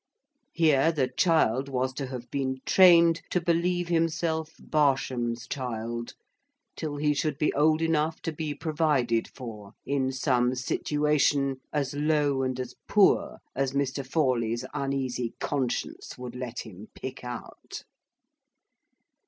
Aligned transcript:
Here 0.51 0.91
the 0.91 1.09
child 1.15 1.69
was 1.69 1.93
to 1.93 2.07
have 2.07 2.31
been 2.31 2.57
trained 2.65 3.21
to 3.29 3.39
believe 3.39 3.87
himself 3.87 4.55
Barsham's 4.59 5.47
child, 5.47 6.13
till 6.75 6.95
he 6.95 7.13
should 7.13 7.37
be 7.37 7.53
old 7.53 7.83
enough 7.83 8.19
to 8.23 8.31
be 8.31 8.55
provided 8.55 9.27
for 9.27 9.73
in 9.85 10.11
some 10.11 10.55
situation, 10.55 11.57
as 11.71 11.93
low 11.93 12.41
and 12.41 12.59
as 12.59 12.73
poor 12.87 13.37
as 13.55 13.73
Mr. 13.73 14.03
Forley's 14.03 14.65
uneasy 14.73 15.35
conscience 15.39 16.17
would 16.17 16.35
let 16.35 16.61
him 16.61 16.87
pick 16.95 17.23
out. 17.23 17.83